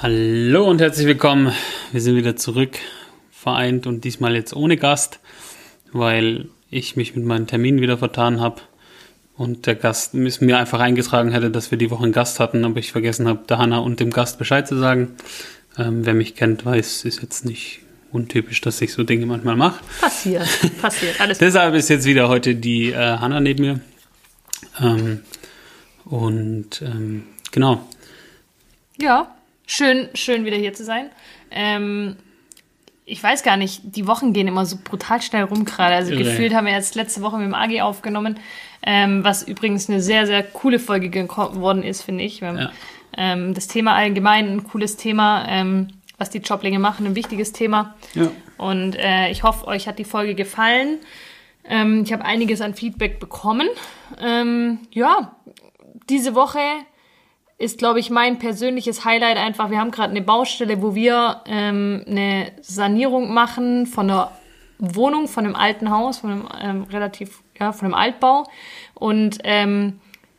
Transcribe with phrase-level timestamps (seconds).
[0.00, 1.52] Hallo und herzlich willkommen.
[1.90, 2.78] Wir sind wieder zurück,
[3.32, 5.18] vereint und diesmal jetzt ohne Gast,
[5.90, 8.62] weil ich mich mit meinen Terminen wieder vertan habe
[9.36, 12.78] und der Gast mir einfach eingetragen hätte, dass wir die Woche einen Gast hatten, aber
[12.78, 15.16] ich vergessen habe, der Hanna und dem Gast Bescheid zu sagen.
[15.76, 17.80] Ähm, wer mich kennt, weiß, ist jetzt nicht
[18.12, 19.82] untypisch, dass ich so Dinge manchmal mache.
[20.00, 20.46] Passiert,
[20.80, 23.80] passiert, alles Deshalb ist jetzt wieder heute die äh, Hanna neben mir.
[24.80, 25.22] Ähm,
[26.04, 27.84] und ähm, genau.
[29.00, 29.34] Ja,
[29.68, 31.10] schön, schön wieder hier zu sein.
[31.52, 32.16] Ähm,
[33.04, 35.94] ich weiß gar nicht, die Wochen gehen immer so brutal schnell rum gerade.
[35.94, 36.24] Also Irre.
[36.24, 38.38] gefühlt haben wir jetzt letzte Woche mit dem AG aufgenommen,
[38.82, 42.42] ähm, was übrigens eine sehr, sehr coole Folge geworden ist, finde ich.
[42.42, 42.72] Haben, Ja.
[43.16, 47.94] ähm, das Thema allgemein ein cooles Thema, ähm, was die Joblinge machen, ein wichtiges Thema.
[48.14, 48.30] Ja.
[48.56, 50.98] Und äh, ich hoffe, euch hat die Folge gefallen.
[51.64, 53.68] Ähm, ich habe einiges an Feedback bekommen.
[54.20, 55.36] Ähm, ja,
[56.10, 56.58] diese Woche
[57.58, 59.70] ist, glaube ich, mein persönliches Highlight einfach.
[59.70, 64.30] Wir haben gerade eine Baustelle, wo wir ähm, eine Sanierung machen von einer
[64.78, 68.48] Wohnung, von einem alten Haus, von einem ähm, relativ, ja, von einem Altbau.
[68.94, 69.98] Und ähm,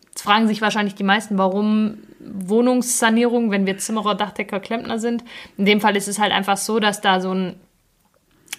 [0.09, 5.23] jetzt fragen sich wahrscheinlich die meisten, warum Wohnungssanierung, wenn wir Zimmerer, Dachdecker, Klempner sind.
[5.57, 7.59] In dem Fall ist es halt einfach so, dass da so ein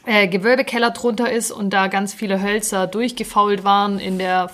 [0.05, 4.49] äh, Gewölbekeller drunter ist und da ganz viele Hölzer durchgefault waren in der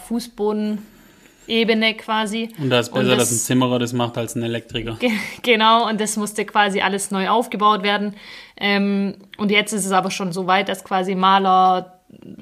[1.46, 2.50] Fußbodenebene quasi.
[2.58, 4.96] Und da ist besser, Und dass ein Zimmerer das macht als ein Elektriker.
[4.98, 5.10] Ge-
[5.42, 8.14] Genau, und das musste quasi alles neu aufgebaut werden.
[8.56, 11.92] Ähm, und jetzt ist es aber schon so weit, dass quasi Maler,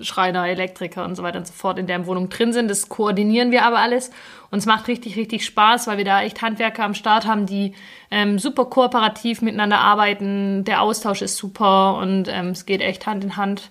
[0.02, 2.70] Schreiner, Elektriker und so weiter und so fort in der Wohnung drin sind.
[2.70, 4.10] Das koordinieren wir aber alles.
[4.50, 7.72] Und es macht richtig, richtig Spaß, weil wir da echt Handwerker am Start haben, die
[8.10, 10.64] ähm, super kooperativ miteinander arbeiten.
[10.64, 13.70] Der Austausch ist super und ähm, es geht echt Hand in Hand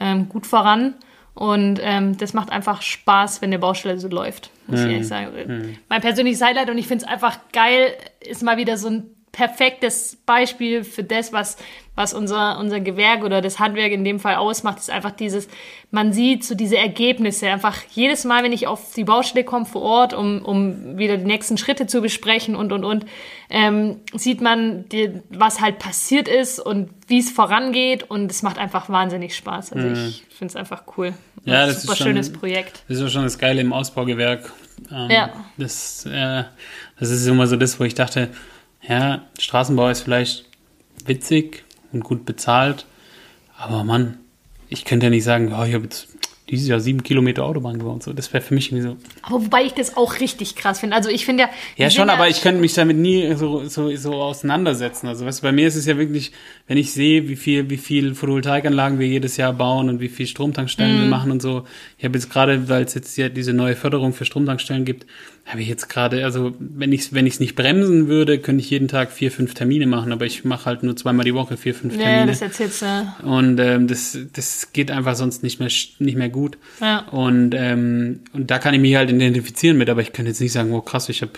[0.00, 0.94] ähm, gut voran.
[1.34, 5.78] Und ähm, das macht einfach Spaß, wenn eine Baustelle so läuft, muss ich ehrlich sagen.
[5.88, 10.16] Mein persönliches Highlight und ich finde es einfach geil, ist mal wieder so ein perfektes
[10.26, 11.56] Beispiel für das, was,
[11.96, 15.48] was unser, unser Gewerk oder das Handwerk in dem Fall ausmacht, ist einfach dieses,
[15.90, 17.48] man sieht so diese Ergebnisse.
[17.48, 21.24] Einfach jedes Mal, wenn ich auf die Baustelle komme vor Ort, um, um wieder die
[21.24, 23.06] nächsten Schritte zu besprechen und, und, und,
[23.50, 28.58] ähm, sieht man, die, was halt passiert ist und wie es vorangeht und es macht
[28.58, 29.72] einfach wahnsinnig Spaß.
[29.72, 31.10] Also ich finde es einfach cool.
[31.10, 31.16] Mhm.
[31.52, 32.84] Ja, das ist super schon- schönes Projekt.
[32.88, 34.52] Das ist schon das Geile im Ausbaugewerk.
[34.90, 35.32] Ähm, Ja.
[35.56, 36.44] Das, äh,
[36.98, 38.30] das ist immer so das, wo ich dachte,
[38.88, 40.44] ja, Straßenbau ist vielleicht
[41.06, 42.86] witzig und gut bezahlt,
[43.56, 44.18] aber Mann,
[44.68, 46.08] ich könnte ja nicht sagen, oh, ich habe jetzt
[46.50, 48.02] dieses Jahr sieben Kilometer Autobahn gebaut.
[48.02, 48.96] So, das wäre für mich irgendwie so.
[49.22, 50.94] Aber wobei ich das auch richtig krass finde.
[50.94, 51.50] Also ich finde ja.
[51.76, 55.08] Ja, schon, aber ich könnte mich damit nie so, so, so auseinandersetzen.
[55.08, 56.32] Also, weißt du, bei mir ist es ja wirklich,
[56.66, 60.26] wenn ich sehe, wie viel, wie viel Photovoltaikanlagen wir jedes Jahr bauen und wie viel
[60.26, 61.00] Stromtankstellen Mhm.
[61.00, 61.64] wir machen und so.
[61.96, 65.06] Ich habe jetzt gerade, weil es jetzt ja diese neue Förderung für Stromtankstellen gibt,
[65.46, 68.70] habe ich jetzt gerade, also wenn ich wenn ich es nicht bremsen würde, könnte ich
[68.70, 71.74] jeden Tag vier, fünf Termine machen, aber ich mache halt nur zweimal die Woche vier,
[71.74, 72.26] fünf Ja, Termine.
[72.28, 73.14] das erzählst du.
[73.24, 75.68] Und ähm, das, das geht einfach sonst nicht mehr,
[75.98, 76.56] nicht mehr gut.
[76.80, 77.00] Ja.
[77.10, 80.52] Und, ähm, und da kann ich mich halt identifizieren mit, aber ich könnte jetzt nicht
[80.52, 81.32] sagen, oh krass, ich habe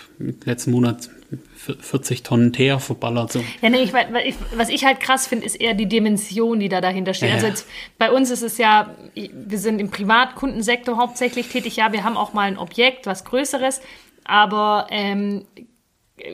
[0.45, 1.09] letzten Monat
[1.55, 3.33] 40 Tonnen Teer verballert.
[3.33, 3.43] So.
[3.61, 3.93] Ja, nee, ich,
[4.25, 7.29] ich, was ich halt krass finde, ist eher die Dimension, die da dahinter steht.
[7.29, 7.35] Ja.
[7.35, 7.67] Also jetzt,
[7.97, 11.75] bei uns ist es ja, wir sind im Privatkundensektor hauptsächlich tätig.
[11.75, 13.81] Ja, wir haben auch mal ein Objekt, was Größeres,
[14.23, 15.45] aber ähm,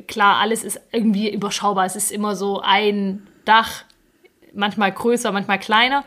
[0.08, 1.86] klar, alles ist irgendwie überschaubar.
[1.86, 3.86] Es ist immer so ein Dach,
[4.54, 6.06] manchmal größer, manchmal kleiner.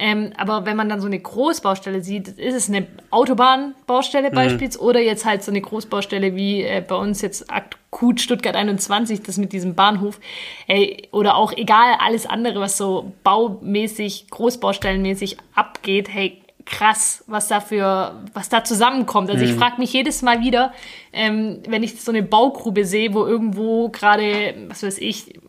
[0.00, 5.00] Ähm, aber wenn man dann so eine Großbaustelle sieht, ist es eine Autobahnbaustelle beispielsweise oder
[5.00, 9.52] jetzt halt so eine Großbaustelle wie äh, bei uns jetzt akut Stuttgart 21, das mit
[9.52, 10.20] diesem Bahnhof.
[10.68, 17.60] Ey, oder auch egal, alles andere, was so baumäßig, großbaustellenmäßig abgeht, hey, krass, was da
[17.60, 19.30] für, was da zusammenkommt.
[19.30, 20.72] Also ich frage mich jedes Mal wieder,
[21.12, 25.40] ähm, wenn ich so eine Baugrube sehe, wo irgendwo gerade, was weiß ich,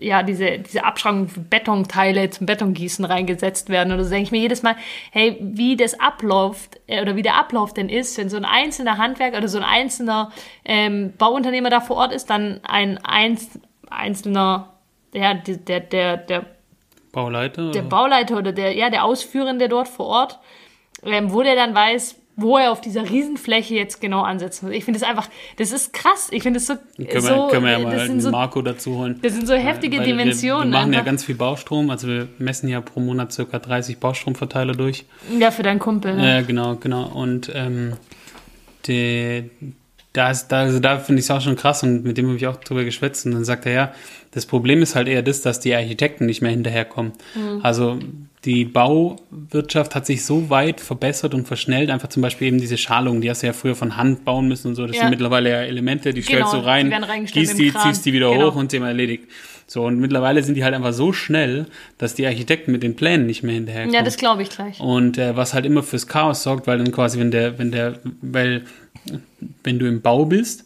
[0.00, 3.92] ja, diese, diese Abschrankung für Betonteile zum Betongießen reingesetzt werden.
[3.92, 4.76] Oder so denke ich mir jedes Mal,
[5.10, 8.98] hey, wie das abläuft äh, oder wie der Ablauf denn ist, wenn so ein einzelner
[8.98, 10.30] Handwerker oder so ein einzelner
[10.64, 13.58] ähm, Bauunternehmer da vor Ort ist, dann ein einz,
[13.90, 14.74] einzelner,
[15.12, 16.46] ja, der, der, der,
[17.12, 17.70] Bauleiter?
[17.70, 17.88] der oder?
[17.88, 20.38] Bauleiter oder der, ja, der Ausführende dort vor Ort,
[21.04, 24.74] ähm, wo der dann weiß, wo er auf dieser Riesenfläche jetzt genau ansetzen muss.
[24.74, 26.28] Ich finde das einfach, das ist krass.
[26.32, 28.60] Ich finde das so, können, so, wir, können wir ja das mal einen so Marco
[28.62, 29.20] dazu holen.
[29.22, 30.64] das sind so heftige Weil Dimensionen.
[30.64, 31.06] Wir, wir machen ja einfach.
[31.06, 35.04] ganz viel Baustrom, also wir messen ja pro Monat circa 30 Baustromverteiler durch.
[35.38, 36.16] Ja, für deinen Kumpel.
[36.16, 36.26] Ne?
[36.26, 37.04] Ja, genau, genau.
[37.04, 37.94] Und ähm,
[38.86, 39.50] die,
[40.12, 42.36] da, ist, da, also da finde ich es auch schon krass und mit dem habe
[42.36, 43.26] ich auch drüber geschwätzt.
[43.26, 43.94] Und dann sagt er, ja,
[44.32, 47.12] das Problem ist halt eher das, dass die Architekten nicht mehr hinterherkommen.
[47.34, 47.60] Mhm.
[47.62, 47.98] Also
[48.44, 53.20] die Bauwirtschaft hat sich so weit verbessert und verschnellt, einfach zum Beispiel eben diese Schalungen,
[53.20, 54.86] die hast du ja früher von Hand bauen müssen und so.
[54.86, 55.02] Das Ja.
[55.02, 58.30] sind mittlerweile ja Elemente, die stellst Genau, du rein, die gießt die, ziehst die wieder
[58.30, 58.50] Genau.
[58.52, 59.24] hoch und Thema erledigt.
[59.66, 63.26] So, und mittlerweile sind die halt einfach so schnell, dass die Architekten mit den Plänen
[63.26, 63.94] nicht mehr hinterherkommen.
[63.94, 64.78] Ja, das glaube ich gleich.
[64.78, 67.98] Und äh, was halt immer fürs Chaos sorgt, weil dann quasi, wenn der, wenn der,
[68.20, 68.64] weil,
[69.62, 70.63] wenn du im Bau bist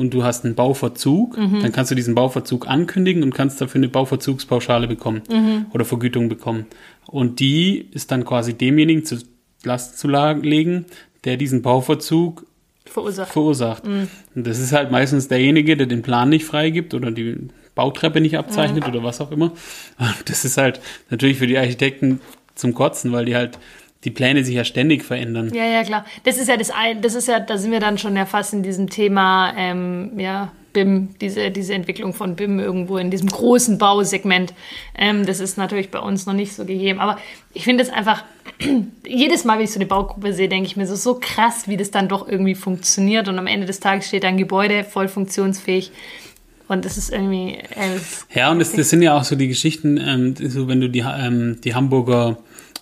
[0.00, 1.60] und du hast einen Bauverzug, Mhm.
[1.62, 5.66] dann kannst du diesen Bauverzug ankündigen und kannst dafür eine Bauverzugspauschale bekommen Mhm.
[5.72, 6.66] oder Vergütung bekommen.
[7.06, 9.18] Und die ist dann quasi demjenigen zu
[9.64, 10.86] Last zu legen,
[11.24, 12.46] der diesen Bauverzug
[12.86, 13.30] Verursacht.
[13.32, 13.84] verursacht.
[13.86, 14.08] Und
[14.46, 17.36] das ist halt meistens derjenige, der den Plan nicht freigibt oder die
[17.74, 19.52] Bautreppe nicht abzeichnet oder was auch immer.
[19.98, 20.80] Und das ist halt
[21.10, 22.20] natürlich für die Architekten
[22.54, 23.58] zum Kotzen, weil die halt
[24.04, 25.52] die Pläne sich ja ständig verändern.
[25.54, 26.06] Ja, ja, klar.
[26.24, 28.52] Das ist ja das ein, das ist ja, da sind wir dann schon ja fast
[28.52, 33.78] in diesem Thema, ähm, ja, BIM, diese, diese Entwicklung von BIM irgendwo in diesem großen
[33.78, 34.54] Bausegment.
[34.96, 37.00] Ähm, das ist natürlich bei uns noch nicht so gegeben.
[37.00, 37.18] Aber
[37.52, 38.24] ich finde es einfach,
[39.06, 41.76] jedes Mal, wenn ich so eine Baugruppe sehe, denke ich mir so, so krass, wie
[41.76, 43.28] das dann doch irgendwie funktioniert.
[43.28, 45.90] Und am Ende des Tages steht ein Gebäude voll funktionsfähig.
[46.68, 47.98] Und das ist irgendwie, äh,
[48.32, 51.00] Ja, und das, das sind ja auch so die Geschichten, ähm, so wenn du die,
[51.00, 52.38] ähm, die Hamburger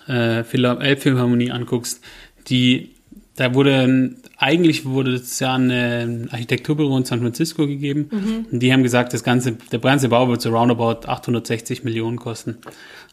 [0.08, 2.02] äh, Elbphilharmonie anguckst,
[2.48, 2.90] die,
[3.36, 8.82] da wurde, eigentlich wurde es ja ein Architekturbüro in San Francisco gegeben und die haben
[8.82, 12.58] gesagt, das ganze, der ganze Bau wird so roundabout 860 Millionen kosten.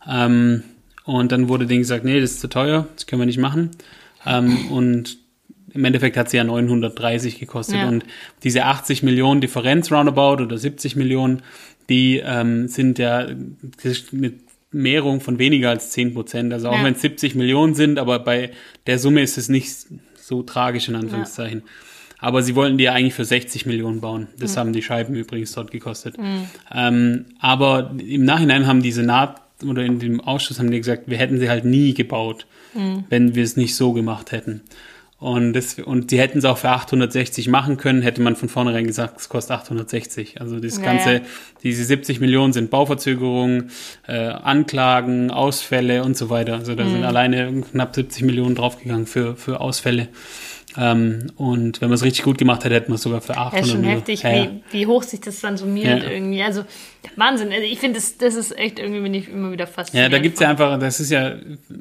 [0.07, 0.63] Ähm,
[1.03, 3.71] und dann wurde denen gesagt, nee, das ist zu teuer, das können wir nicht machen.
[4.25, 5.17] Ähm, und
[5.75, 7.75] im Endeffekt hat sie ja 930 gekostet.
[7.75, 7.87] Ja.
[7.87, 8.05] Und
[8.43, 11.41] diese 80 Millionen Differenz roundabout oder 70 Millionen,
[11.89, 14.33] die ähm, sind ja eine
[14.75, 16.53] Mehrung von weniger als 10 Prozent.
[16.53, 16.83] Also auch Ja.
[16.83, 18.51] wenn es 70 Millionen sind, aber bei
[18.87, 19.69] der Summe ist es nicht
[20.15, 21.63] so tragisch in Anführungszeichen.
[22.19, 24.27] Aber sie wollten die ja eigentlich für 60 Millionen bauen.
[24.39, 26.15] Das haben die Scheiben übrigens dort gekostet.
[26.73, 31.17] Ähm, aber im Nachhinein haben die Senat oder in dem Ausschuss haben die gesagt, wir
[31.17, 32.47] hätten sie halt nie gebaut,
[33.09, 34.61] wenn wir es nicht so gemacht hätten.
[35.25, 38.85] Und, das, und die hätten es auch für 860 machen können, hätte man von vornherein
[38.85, 40.39] gesagt, es kostet 860.
[40.39, 41.21] Also das Ja, ganze,
[41.63, 43.71] diese 70 Millionen sind Bauverzögerungen,
[44.07, 46.53] äh, Anklagen, Ausfälle und so weiter.
[46.53, 46.89] Also da Mhm.
[46.91, 50.09] sind alleine knapp 70 Millionen draufgegangen für, für Ausfälle.
[50.77, 53.53] Ähm, und wenn man es richtig gut gemacht hätte, hätte man es sogar für 800
[53.53, 53.97] Ja, schon Millionen.
[53.97, 54.47] heftig, Ja, ja.
[54.71, 56.09] Wie, wie hoch sich das dann summiert Ja.
[56.09, 56.43] irgendwie.
[56.43, 56.65] Also
[57.15, 57.49] Wahnsinn.
[57.51, 60.11] Also ich finde, das, das ist echt irgendwie, bin ich immer wieder Ja, fasziniert.
[60.11, 61.35] da gibt's ja einfach, das ist ja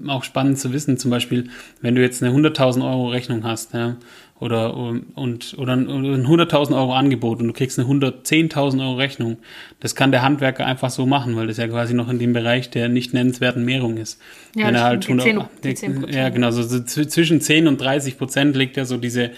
[0.08, 1.48] auch spannend zu wissen, zum Beispiel,
[1.80, 3.96] wenn du jetzt eine 100.000 Euro Rechnung hast, ja,
[4.44, 8.94] oder, und, oder ein oder ein 100.000 Euro Angebot und du kriegst eine 110.000 Euro
[8.94, 9.38] Rechnung,
[9.80, 12.70] das kann der Handwerker einfach so machen, weil das ja quasi noch in dem Bereich
[12.70, 14.20] der nicht nennenswerten Mehrung ist.
[14.54, 15.76] Ja, wenn er halt stimmt, die 10 die die-
[16.06, 16.14] 10%.
[16.14, 19.30] ja, genau, so, so zw- zwischen 10 und 30 Prozent liegt ja so diese,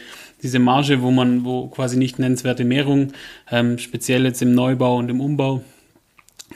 [0.42, 3.12] diese Marge, wo man, wo quasi nicht nennenswerte Mehrung,
[3.50, 5.62] ähm, speziell jetzt im Neubau und im Umbau,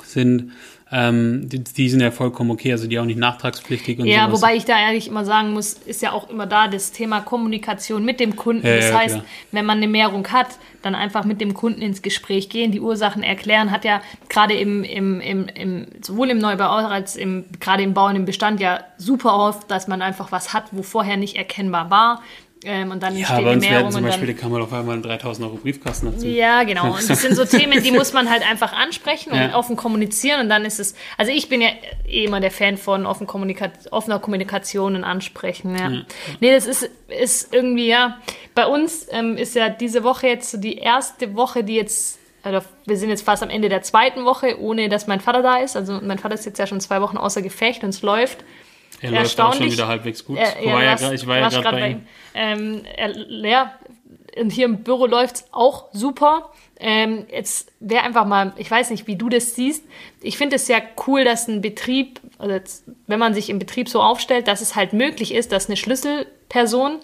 [0.04, 0.52] sind,
[0.92, 4.42] ähm, die, die sind ja vollkommen okay, also die auch nicht nachtragspflichtig und Ja, sowas.
[4.42, 8.04] wobei ich da ehrlich immer sagen muss, ist ja auch immer da das Thema Kommunikation
[8.04, 8.66] mit dem Kunden.
[8.66, 9.24] Ja, das ja, heißt, klar.
[9.52, 10.48] wenn man eine Mehrung hat,
[10.82, 14.82] dann einfach mit dem Kunden ins Gespräch gehen, die Ursachen erklären, hat ja gerade im,
[14.82, 18.80] im, im, im sowohl im Neubau als im, gerade im Bau und im Bestand ja
[18.96, 22.22] super oft, dass man einfach was hat, wo vorher nicht erkennbar war.
[22.62, 24.92] Ähm, und dann ja, bei uns werden zum Beispiel, dann, da kann man auf einmal
[24.94, 26.26] einen 3000 Euro Briefkasten dazu.
[26.26, 26.92] ja, genau.
[26.94, 29.54] Und das sind so Themen, die muss man halt einfach ansprechen und Ja.
[29.54, 30.40] offen kommunizieren.
[30.40, 31.70] Und dann ist es, also ich bin ja
[32.06, 35.74] eh immer der Fan von offen Kommunika offener Kommunikation und Ansprechen.
[35.74, 35.88] Ja.
[36.40, 38.18] Nee, das ist, ist irgendwie, ja,
[38.54, 42.60] bei uns ähm, ist ja diese Woche jetzt so die erste Woche, die jetzt, also
[42.84, 45.76] wir sind jetzt fast am Ende der zweiten Woche, ohne dass mein Vater da ist.
[45.76, 48.44] Also mein Vater ist jetzt ja schon zwei Wochen außer Gefecht und es läuft.
[49.02, 50.38] Er läuft auch schon wieder halbwegs gut.
[50.38, 52.06] Er, Ich war ja, warst- ich war ja gerade grad bei ihm.
[52.34, 53.16] Ähm, er,
[53.46, 53.74] ja,
[54.38, 56.50] und hier im Büro läuft's auch super.
[56.78, 59.84] Ähm, jetzt wäre einfach mal, ich weiß nicht, wie du das siehst.
[60.22, 63.88] Ich finde es sehr cool, dass ein Betrieb, also jetzt, wenn man sich im Betrieb
[63.88, 66.98] so aufstellt, dass es halt möglich ist, dass eine Schlüsselperson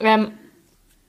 [0.00, 0.32] ähm,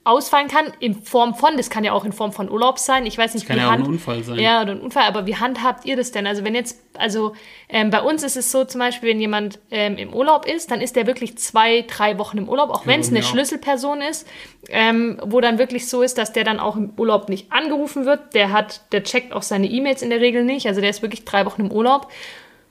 [0.08, 3.06] ausfallen kann in Form von, das kann ja auch in Form von Urlaub sein.
[3.06, 4.40] Ich weiß nicht, kann wie ja auch ein hand- Unfall sein.
[4.40, 5.04] Ja, oder ein Unfall.
[5.04, 6.26] Aber wie handhabt ihr das denn?
[6.26, 7.34] Also wenn jetzt, also
[7.70, 10.82] ähm, bei uns ist es so, zum Beispiel, wenn jemand ähm, im Urlaub ist, dann
[10.82, 13.24] ist der wirklich zwei, drei Wochen im Urlaub, auch wenn es eine auch.
[13.24, 14.28] Schlüsselperson ist,
[14.70, 18.34] ähm, wo dann wirklich so ist, dass der dann auch im Urlaub nicht angerufen wird.
[18.34, 20.68] Der hat, der checkt auch seine E-Mails in der Regel nicht.
[20.68, 22.08] Also der ist wirklich drei Wochen im Urlaub.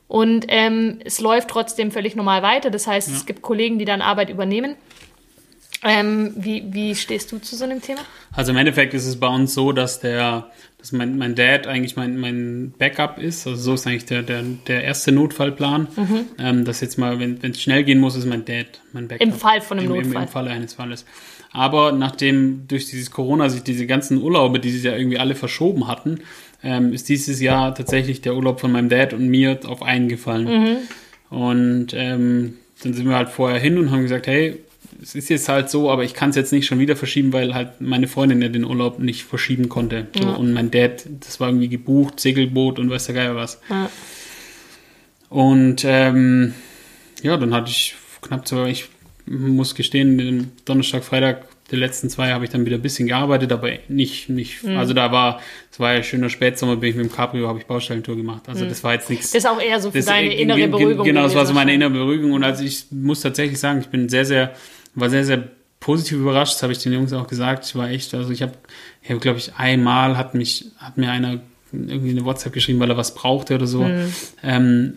[0.08, 2.70] Und ähm, es läuft trotzdem völlig normal weiter.
[2.70, 4.76] Das heißt, es gibt Kollegen, die dann Arbeit übernehmen.
[5.82, 8.00] Ähm, wie, wie stehst du zu so einem Thema?
[8.32, 11.96] Also im Endeffekt ist es bei uns so, dass der, dass mein, mein Dad eigentlich
[11.96, 13.46] mein, mein Backup ist.
[13.46, 15.88] Also so ist eigentlich der, der, der erste Notfallplan.
[15.96, 16.20] Mhm.
[16.38, 19.26] Ähm, dass jetzt mal, wenn es schnell gehen muss, ist mein Dad mein Backup.
[19.26, 20.22] Im Fall von einem Im, im, Notfall.
[20.22, 21.04] Im Falle eines Falles.
[21.52, 25.88] Aber nachdem durch dieses Corona sich diese ganzen Urlaube, die sich ja irgendwie alle verschoben
[25.88, 26.20] hatten,
[26.62, 30.44] ähm, ist dieses Jahr tatsächlich der Urlaub von meinem Dad und mir auf einen gefallen.
[30.44, 30.76] Mhm.
[31.30, 34.58] Und ähm, dann sind wir halt vorher hin und haben gesagt, hey,
[35.02, 37.54] es ist jetzt halt so, aber ich kann es jetzt nicht schon wieder verschieben, weil
[37.54, 40.06] halt meine Freundin ja den Urlaub nicht verschieben konnte.
[40.18, 43.60] So, Und mein Dad, das war irgendwie gebucht, Segelboot und weiß der Geier was.
[43.68, 43.90] Ja.
[45.28, 46.54] Und ähm,
[47.22, 48.88] ja, dann hatte ich knapp zwei, ich
[49.26, 53.70] muss gestehen, Donnerstag, Freitag, die letzten zwei habe ich dann wieder ein bisschen gearbeitet, aber
[53.88, 54.76] nicht, nicht, mhm.
[54.76, 55.40] also da war,
[55.72, 58.42] es war ja schöner Spätsommer, bin ich mit dem Cabrio, habe ich Baustellentour gemacht.
[58.48, 58.68] Also mhm.
[58.68, 59.32] das war jetzt nichts.
[59.32, 61.04] Das ist auch eher so für das, deine innere Beruhigung.
[61.04, 64.08] Genau, das war so meine innere Beruhigung und also ich muss tatsächlich sagen, ich bin
[64.08, 64.54] sehr, sehr,
[64.96, 65.48] war sehr, sehr
[65.80, 67.64] positiv überrascht, das habe ich den Jungs auch gesagt.
[67.66, 68.52] Ich war echt, also ich habe,
[69.02, 71.40] ich habe, glaube ich, einmal hat mich, hat mir einer
[71.72, 73.82] irgendwie eine WhatsApp geschrieben, weil er was brauchte oder so.
[73.82, 74.12] Mhm.
[74.42, 74.94] Ähm,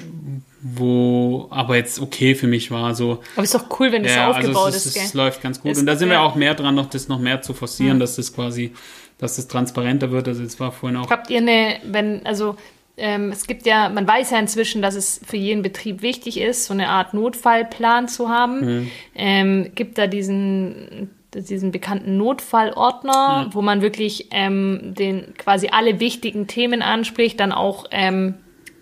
[0.61, 2.93] wo aber jetzt okay für mich war.
[2.93, 4.97] So, aber ist doch cool, wenn das ja, aufgebaut also es, ist.
[4.97, 5.71] Es, es läuft ganz gut.
[5.71, 6.15] Ist, und da sind ja.
[6.15, 7.99] wir auch mehr dran, noch das noch mehr zu forcieren, ja.
[7.99, 8.73] dass das quasi,
[9.17, 10.27] dass das transparenter wird.
[10.27, 11.09] Also jetzt war vorhin auch.
[11.09, 12.57] Habt ihr eine, wenn, also
[12.99, 16.65] ähm, es gibt ja, man weiß ja inzwischen, dass es für jeden Betrieb wichtig ist,
[16.65, 18.59] so eine Art Notfallplan zu haben.
[18.59, 18.91] Mhm.
[19.15, 23.49] Ähm, gibt da diesen diesen bekannten Notfallordner, ja.
[23.51, 28.33] wo man wirklich ähm, den quasi alle wichtigen Themen anspricht, dann auch ähm,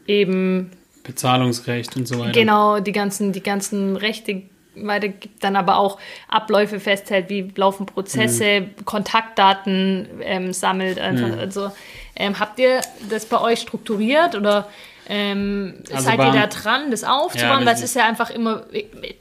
[0.07, 0.71] eben
[1.03, 2.31] Bezahlungsrecht und so weiter.
[2.31, 4.43] Genau, die ganzen, die ganzen Rechte
[4.75, 5.97] weitergibt, dann aber auch
[6.27, 8.86] Abläufe festhält, wie laufen Prozesse, mhm.
[8.86, 11.00] Kontaktdaten ähm, sammelt.
[11.00, 11.29] Einfach.
[11.29, 11.39] Mhm.
[11.39, 11.71] Also
[12.17, 14.67] ähm, habt ihr das bei euch strukturiert oder
[15.09, 17.62] ähm, also seid ihr da dran, das aufzubauen?
[17.62, 18.63] Ja, Weil es ist ja einfach immer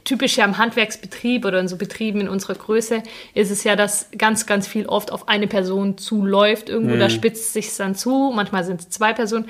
[0.03, 4.09] typisch ja im Handwerksbetrieb oder in so Betrieben in unserer Größe ist es ja, dass
[4.17, 6.99] ganz, ganz viel oft auf eine Person zuläuft irgendwo, mhm.
[6.99, 9.45] da spitzt sich dann zu, manchmal sind es zwei Personen.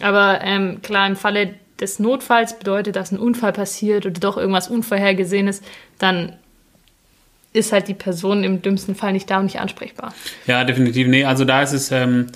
[0.00, 4.68] Aber ähm, klar, im Falle des Notfalls bedeutet, dass ein Unfall passiert oder doch irgendwas
[4.68, 5.60] Unvorhergesehenes,
[5.98, 6.34] dann
[7.52, 10.14] ist halt die Person im dümmsten Fall nicht da und nicht ansprechbar.
[10.46, 11.08] Ja, definitiv.
[11.08, 12.26] Nee, also da ist es ähm,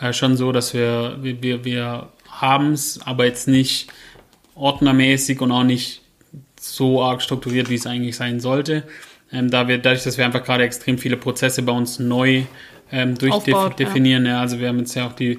[0.00, 3.88] äh, schon so, dass wir, wir, wir haben es, aber jetzt nicht
[4.54, 6.02] ordnermäßig und auch nicht
[6.60, 8.84] so arg strukturiert, wie es eigentlich sein sollte.
[9.32, 12.42] Ähm, da wir, dadurch, dass wir einfach gerade extrem viele Prozesse bei uns neu
[12.90, 14.24] ähm, durchdefinieren.
[14.26, 14.32] Ja.
[14.32, 14.40] ja.
[14.40, 15.38] also wir haben jetzt ja auch die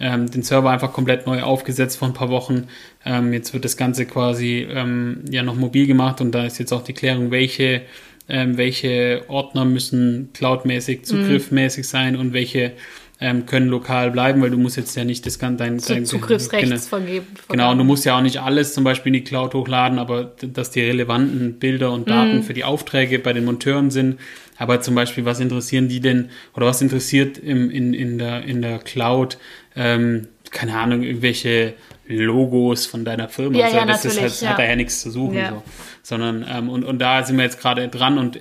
[0.00, 2.68] ähm, den Server einfach komplett neu aufgesetzt vor ein paar Wochen.
[3.04, 6.72] Ähm, jetzt wird das Ganze quasi ähm, ja noch mobil gemacht und da ist jetzt
[6.72, 7.82] auch die Klärung, welche,
[8.28, 11.04] ähm, welche Ordner müssen cloudmäßig, mhm.
[11.04, 11.88] zugriffmäßig mhm.
[11.88, 12.72] sein und welche
[13.20, 16.68] ähm, können lokal bleiben, weil du musst jetzt ja nicht das ganze dein, dein Zugriffsrechts
[16.68, 17.26] genau, vergeben.
[17.48, 20.32] Genau, und du musst ja auch nicht alles zum Beispiel in die Cloud hochladen, aber
[20.40, 22.42] dass die relevanten Bilder und Daten mhm.
[22.42, 24.18] für die Aufträge bei den Monteuren sind.
[24.56, 28.60] Aber zum Beispiel, was interessieren die denn oder was interessiert im, in, in, der, in
[28.60, 29.38] der Cloud
[29.76, 31.74] ähm, keine Ahnung, irgendwelche
[32.06, 33.58] Logos von deiner Firma.
[33.58, 34.50] Ja, also, ja, das ist halt, ja.
[34.50, 35.36] hat da ja nichts zu suchen.
[35.36, 35.50] Ja.
[35.50, 35.62] So.
[36.02, 38.38] Sondern, ähm, und, und da sind wir jetzt gerade dran und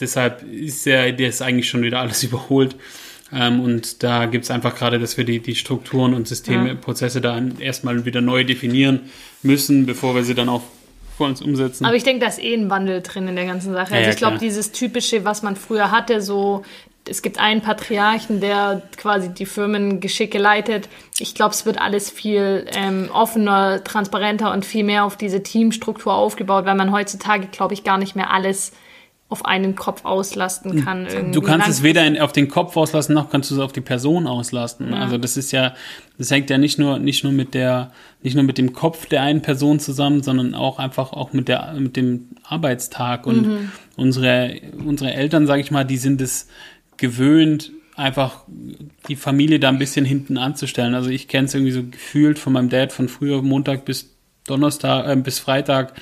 [0.00, 2.76] deshalb ist ja das eigentlich schon wieder alles überholt.
[3.32, 6.74] Ähm, und da gibt es einfach gerade, dass wir die, die Strukturen und Systeme, ja.
[6.74, 9.00] Prozesse da erstmal wieder neu definieren
[9.42, 10.62] müssen, bevor wir sie dann auch
[11.16, 11.84] vor uns umsetzen.
[11.84, 13.94] Aber ich denke, da ist eh ein Wandel drin in der ganzen Sache.
[13.94, 16.62] Also ja, ich glaube, dieses typische, was man früher hatte, so
[17.08, 20.88] es gibt einen Patriarchen, der quasi die Firmengeschicke leitet.
[21.18, 26.14] Ich glaube, es wird alles viel ähm, offener, transparenter und viel mehr auf diese Teamstruktur
[26.14, 28.72] aufgebaut, weil man heutzutage, glaube ich, gar nicht mehr alles
[29.32, 31.08] auf einen Kopf auslasten kann.
[31.32, 33.80] Du kannst es weder in, auf den Kopf auslasten, noch kannst du es auf die
[33.80, 34.92] Person auslasten.
[34.92, 35.00] Ja.
[35.00, 35.74] Also das ist ja,
[36.18, 37.90] das hängt ja nicht nur, nicht nur mit der,
[38.22, 41.74] nicht nur mit dem Kopf der einen Person zusammen, sondern auch einfach auch mit der,
[41.78, 43.26] mit dem Arbeitstag.
[43.26, 43.72] Und mhm.
[43.96, 46.48] unsere, unsere Eltern, sage ich mal, die sind es,
[47.02, 48.44] gewöhnt, einfach
[49.08, 50.94] die Familie da ein bisschen hinten anzustellen.
[50.94, 54.14] Also ich kenne es irgendwie so gefühlt von meinem Dad von früher Montag bis
[54.46, 55.94] Donnerstag äh, bis Freitag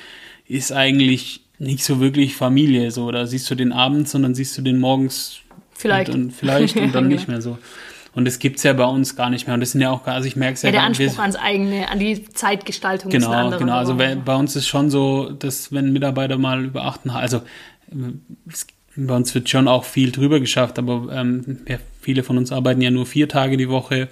[0.45, 2.91] ist eigentlich nicht so wirklich Familie.
[2.91, 5.39] So, da siehst du den abends und dann siehst du den morgens
[5.73, 7.57] vielleicht und, und vielleicht und dann nicht mehr so.
[8.13, 9.53] Und das gibt es ja bei uns gar nicht mehr.
[9.53, 10.69] Und das sind ja auch, also ich merke es ja.
[10.69, 13.59] Ja, der Anspruch ans eigene, an die Zeitgestaltung genau, ist ein anderer.
[13.59, 17.41] Genau, also bei uns ist schon so, dass wenn Mitarbeiter mal über acht, also
[18.95, 22.81] bei uns wird schon auch viel drüber geschafft, aber ähm, ja, viele von uns arbeiten
[22.81, 24.09] ja nur vier Tage die Woche.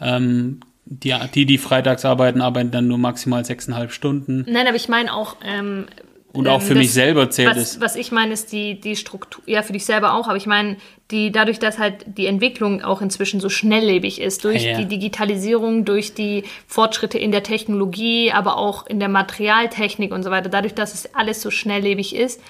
[0.00, 4.44] Ähm, die, die, die freitags arbeiten, arbeiten dann nur maximal sechseinhalb Stunden.
[4.48, 5.36] Nein, aber ich meine auch.
[5.44, 5.86] Ähm,
[6.32, 7.80] und auch für das, mich selber zählt was, es.
[7.80, 10.76] Was ich meine, ist die, die Struktur, ja, für dich selber auch, aber ich meine,
[11.10, 14.78] die, dadurch, dass halt die Entwicklung auch inzwischen so schnelllebig ist, durch ja.
[14.78, 20.30] die Digitalisierung, durch die Fortschritte in der Technologie, aber auch in der Materialtechnik und so
[20.30, 22.40] weiter, dadurch, dass es alles so schnelllebig ist,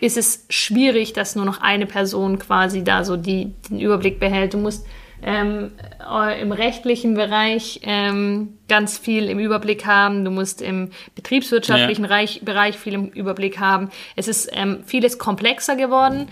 [0.00, 4.54] ist es schwierig, dass nur noch eine Person quasi da so die, den Überblick behält.
[4.54, 4.86] Du musst
[5.26, 5.72] ähm,
[6.08, 10.24] äh, im rechtlichen Bereich ähm, ganz viel im Überblick haben.
[10.24, 12.10] Du musst im betriebswirtschaftlichen ja.
[12.10, 13.90] Reich, Bereich viel im Überblick haben.
[14.14, 16.28] Es ist ähm, vieles komplexer geworden.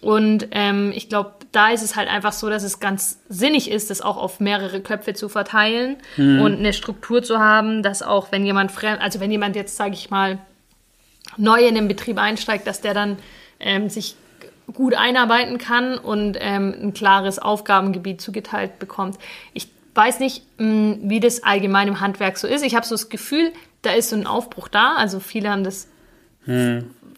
[0.00, 3.90] Und ähm, ich glaube, da ist es halt einfach so, dass es ganz sinnig ist,
[3.90, 8.44] das auch auf mehrere Köpfe zu verteilen und eine Struktur zu haben, dass auch wenn
[8.44, 10.38] jemand fremd, also wenn jemand jetzt, sage ich mal,
[11.38, 13.16] neu in den Betrieb einsteigt, dass der dann
[13.58, 14.16] ähm, sich
[14.72, 19.16] gut einarbeiten kann und ähm, ein klares Aufgabengebiet zugeteilt bekommt.
[19.54, 22.62] Ich weiß nicht, mh, wie das allgemein im Handwerk so ist.
[22.62, 24.94] Ich habe so das Gefühl, da ist so ein Aufbruch da.
[24.96, 25.88] Also viele haben das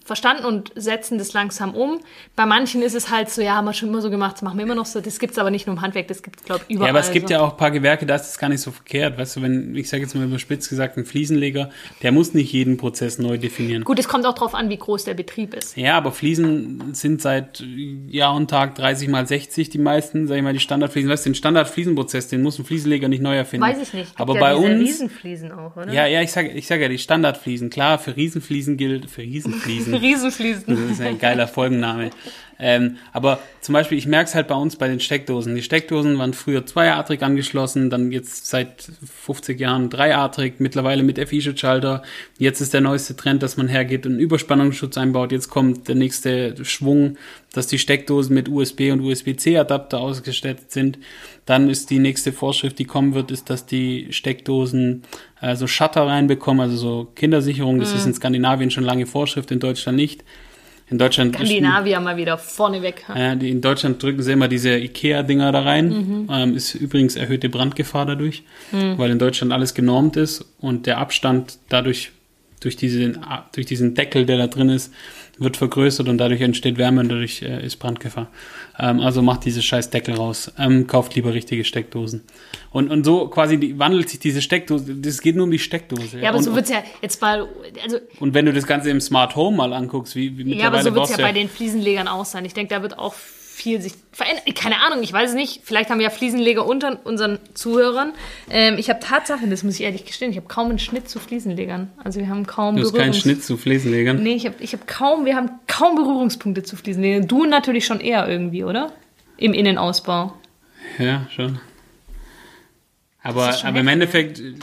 [0.09, 2.01] verstanden und setzen das langsam um.
[2.35, 4.59] Bei manchen ist es halt so, ja, haben wir schon immer so gemacht, das machen
[4.59, 5.01] wir immer noch so.
[5.01, 6.89] Das gibt es aber nicht nur im Handwerk, das gibt es, glaube ich, überall.
[6.89, 7.35] Ja, aber es gibt so.
[7.35, 9.17] ja auch ein paar Gewerke, da ist es gar nicht so verkehrt.
[9.19, 11.71] Weißt du, wenn, ich sage jetzt mal überspitzt gesagt, ein Fliesenleger,
[12.03, 13.85] der muss nicht jeden Prozess neu definieren.
[13.85, 15.77] Gut, es kommt auch darauf an, wie groß der Betrieb ist.
[15.77, 17.63] Ja, aber Fliesen sind seit
[18.09, 21.11] Jahr und Tag 30 mal 60 die meisten, sag ich mal, die Standardfliesen.
[21.11, 23.67] Weißt du, den Standardfliesenprozess, den muss ein Fliesenleger nicht neu erfinden.
[23.67, 24.09] Weiß ich nicht.
[24.09, 25.93] Gibt Aber ja bei diese uns, Riesenfliesen auch, oder?
[25.93, 29.98] ja, ja, ich sage ich sag ja, die Standardfliesen, klar, für Riesenfliesen gilt, für Riesenfliesen.
[30.01, 30.65] Riesenfliesen.
[30.67, 32.11] Das ist ein geiler Folgenname.
[32.61, 35.55] Ähm, aber zum Beispiel, ich merke es halt bei uns bei den Steckdosen.
[35.55, 38.83] Die Steckdosen waren früher zweiatrig angeschlossen, dann jetzt seit
[39.23, 42.03] 50 Jahren dreiatrig, mittlerweile mit FI-Schutzschalter.
[42.37, 45.31] Jetzt ist der neueste Trend, dass man hergeht und Überspannungsschutz einbaut.
[45.31, 47.17] Jetzt kommt der nächste Schwung,
[47.53, 50.99] dass die Steckdosen mit USB und USB-C-Adapter ausgestattet sind.
[51.47, 55.05] Dann ist die nächste Vorschrift, die kommen wird, ist, dass die Steckdosen
[55.41, 57.79] äh, so Shutter reinbekommen, also so Kindersicherung.
[57.79, 60.25] Das ist in Skandinavien schon lange Vorschrift, in Deutschland nicht.
[60.91, 63.05] In Deutschland Skandinavier mal wieder vorneweg.
[63.15, 66.27] ja, die in Deutschland drücken sie immer diese Ikea-Dinger da rein.
[66.31, 68.43] Ähm, ist übrigens erhöhte Brandgefahr dadurch,
[68.73, 72.13] weil in Deutschland alles genormt ist und der Abstand dadurch
[72.61, 74.93] durch diesen, durch diesen Deckel, der da drin ist,
[75.39, 78.29] wird vergrößert und dadurch entsteht Wärme und dadurch äh, ist Brandgefahr.
[78.79, 80.53] Ähm, also macht diese scheiß Deckel raus.
[80.59, 82.25] Ähm, kauft lieber richtige Steckdosen.
[82.71, 86.19] Und, und so quasi die, wandelt sich diese Steckdose, das geht nur um die Steckdose.
[86.21, 87.49] Ja, aber und, so wird's ja jetzt mal,
[87.83, 90.79] also, und wenn du das Ganze im Smart Home mal anguckst, wie, wie ja, aber
[90.79, 92.45] mittlerweile so wird's ja bei den Fliesenlegern auch sein.
[92.45, 93.15] Ich denke, da wird auch
[93.59, 94.45] viel sich verändern.
[94.55, 95.61] Keine Ahnung, ich weiß es nicht.
[95.65, 98.13] Vielleicht haben wir ja Fliesenleger unter unseren Zuhörern.
[98.51, 101.19] Ähm, ich habe Tatsache, das muss ich ehrlich gestehen, ich habe kaum einen Schnitt zu
[101.19, 101.91] Fliesenlegern.
[102.03, 104.23] Also wir haben kaum Du hast keinen Schnitt zu Fliesenlegern.
[104.23, 107.27] Nee, ich habe ich hab kaum, wir haben kaum Berührungspunkte zu Fliesenlegern.
[107.29, 108.93] Du natürlich schon eher irgendwie, oder?
[109.37, 110.33] Im Innenausbau.
[110.99, 111.61] Ja, schon.
[113.23, 113.89] Aber, schon aber im.
[113.89, 114.39] Endeffekt.
[114.39, 114.55] äh,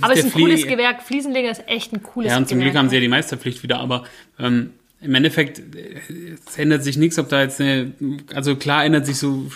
[0.00, 1.02] Aber es ist ein cooles Flie- Gewerk.
[1.02, 2.72] Fliesenleger ist echt ein cooles Ja, und zum Gewerk.
[2.72, 4.04] Glück haben sie ja die Meisterpflicht wieder, aber
[4.38, 4.72] ähm,
[5.04, 6.00] im Endeffekt, äh,
[6.48, 7.92] es ändert sich nichts, ob da jetzt eine.
[8.34, 9.46] Also klar ändert sich so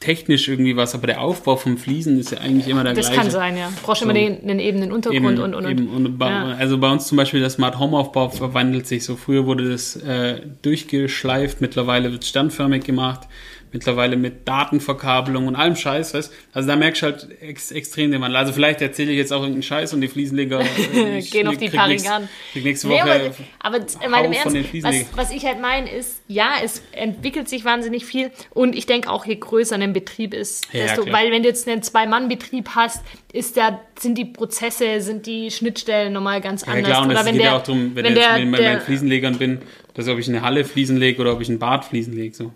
[0.00, 3.20] technisch irgendwie was, aber der Aufbau vom Fliesen ist ja eigentlich immer der Das gleiche.
[3.20, 3.68] kann sein, ja.
[3.68, 4.04] Du brauchst So.
[4.06, 5.70] immer den, den ebenen Untergrund Eben, und, und, und.
[5.70, 5.88] eben.
[5.88, 6.44] und bei, Ja.
[6.58, 9.16] Also bei uns zum Beispiel der Smart Home Aufbau verwandelt sich so.
[9.16, 13.28] Früher wurde das äh, durchgeschleift, mittlerweile wird es standförmig gemacht,
[13.72, 18.20] mittlerweile mit Datenverkabelung und allem Scheiß, weißt Also da merkst du halt ex extrem den
[18.20, 18.36] Wandel.
[18.36, 21.68] Also vielleicht erzähle ich jetzt auch irgendeinen Scheiß und die Fliesenleger äh, Gehen auf die
[21.68, 22.28] krieg Paare nächst- an.
[22.52, 26.20] krieg nächste Nee, Woche aber, aber von den Ernst, was, was ich halt meine ist,
[26.28, 30.66] ja, es entwickelt sich wahnsinnig viel und ich denke auch, je größer ein Betrieb ist,
[30.72, 31.20] Ja, desto, klar.
[31.20, 33.02] weil wenn du jetzt einen Zwei-Mann-Betrieb hast,
[33.32, 36.86] ist da, sind die Prozesse, sind die Schnittstellen nochmal ganz Ja anders.
[36.90, 38.44] klar, und oder es wenn geht der, ja auch darum, wenn, wenn ich jetzt der,
[38.46, 39.58] mit der, meinen Fliesenlegern bin,
[39.94, 42.34] dass ob ich eine Halle Fliesen lege oder ob ich ein Bad Fliesen lege.
[42.34, 42.52] So.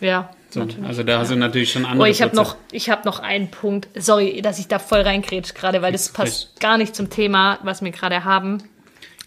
[0.00, 0.66] Ja, So.
[0.86, 3.50] Also da hast du natürlich schon Oh, andere ich habe noch, ich hab noch einen
[3.50, 3.88] Punkt.
[3.94, 7.82] Sorry, dass ich da voll reingrätsch gerade, weil das passt gar nicht zum Thema, was
[7.82, 8.62] wir gerade haben.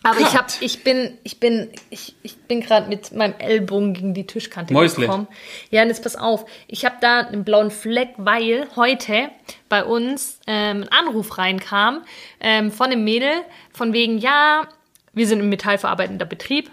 [0.03, 4.13] Aber ich hab, ich bin, ich bin, ich, ich bin gerade mit meinem Ellbogen gegen
[4.15, 5.05] die Tischkante Mäusle.
[5.05, 5.27] gekommen.
[5.69, 6.45] Ja, und jetzt pass auf.
[6.67, 9.29] Ich habe da einen blauen Fleck, weil heute
[9.69, 12.01] bei uns ähm, ein Anruf reinkam
[12.39, 13.31] ähm, von einem Mädel,
[13.73, 14.67] von wegen, ja,
[15.13, 16.71] wir sind ein metallverarbeitender Betrieb.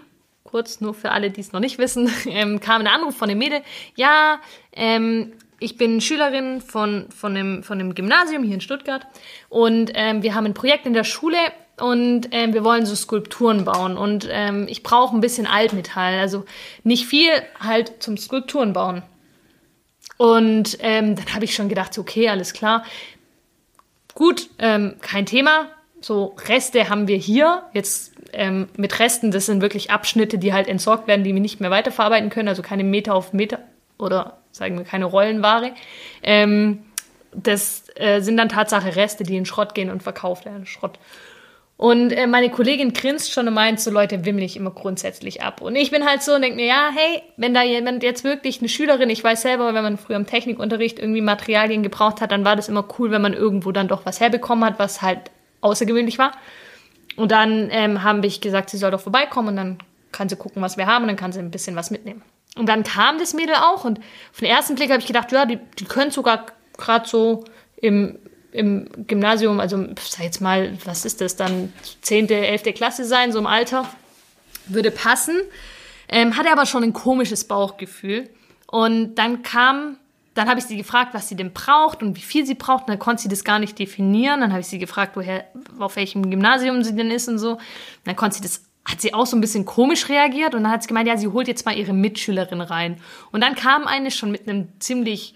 [0.49, 3.37] Kurz, nur für alle, die es noch nicht wissen, ähm, kam ein Anruf von dem
[3.37, 3.61] Mädel,
[3.95, 4.39] ja,
[4.73, 9.05] ähm, ich bin Schülerin von, von, dem, von dem Gymnasium hier in Stuttgart
[9.49, 11.37] und ähm, wir haben ein Projekt in der Schule
[11.79, 16.45] und ähm, wir wollen so Skulpturen bauen und ähm, ich brauche ein bisschen Altmetall, also
[16.83, 19.03] nicht viel, halt zum Skulpturen bauen.
[20.17, 22.83] Und ähm, dann habe ich schon gedacht, okay, alles klar.
[24.15, 25.69] Gut, ähm, kein Thema.
[26.01, 27.63] So Reste haben wir hier.
[27.73, 31.59] Jetzt ähm, mit Resten, das sind wirklich Abschnitte, die halt entsorgt werden, die wir nicht
[31.59, 32.47] mehr weiterverarbeiten können.
[32.47, 33.59] Also keine Meter auf Meter
[33.97, 35.71] oder sagen wir keine Rollenware.
[36.23, 36.79] Ähm,
[37.31, 40.65] das äh, sind dann Tatsache Reste, die in Schrott gehen und verkauft werden.
[40.65, 40.97] Schrott.
[41.77, 45.61] Und äh, meine Kollegin grinst schon und meint, so Leute wimmel ich immer grundsätzlich ab.
[45.61, 48.59] Und ich bin halt so und denke mir, ja, hey, wenn da jemand jetzt wirklich
[48.59, 52.43] eine Schülerin, ich weiß selber, wenn man früher im Technikunterricht irgendwie Materialien gebraucht hat, dann
[52.43, 56.17] war das immer cool, wenn man irgendwo dann doch was herbekommen hat, was halt außergewöhnlich
[56.17, 56.33] war.
[57.19, 59.77] Und dann ähm, haben ich gesagt, sie soll doch vorbeikommen und dann
[60.11, 62.21] kann sie gucken, was wir haben und dann kann sie ein bisschen was mitnehmen.
[62.55, 65.45] Und dann kam das Mädel auch und auf den ersten Blick habe ich gedacht, ja,
[65.45, 66.45] die, die können sogar
[66.77, 67.43] gerade so
[67.75, 68.17] im,
[68.53, 72.63] im Gymnasium, also sag jetzt mal, was ist das dann, 10., 11.
[72.73, 73.85] Klasse sein, so im Alter,
[74.67, 75.41] würde passen.
[76.07, 78.29] Ähm, hatte aber schon ein komisches Bauchgefühl.
[78.65, 79.97] Und dann kam,
[80.33, 82.83] dann habe ich sie gefragt, was sie denn braucht und wie viel sie braucht.
[82.83, 84.41] Und dann konnte sie das gar nicht definieren.
[84.41, 85.45] Dann habe ich sie gefragt, woher,
[85.79, 87.53] auf welchem Gymnasium sie denn ist und so.
[87.53, 87.59] Und
[88.05, 90.81] dann konnte sie das hat sie auch so ein bisschen komisch reagiert und dann hat
[90.81, 92.99] sie gemeint, ja, sie holt jetzt mal ihre Mitschülerin rein.
[93.31, 95.35] Und dann kam eine schon mit einem ziemlich